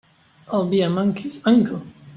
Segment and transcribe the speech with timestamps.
[0.49, 1.83] I'll be a monkey's uncle!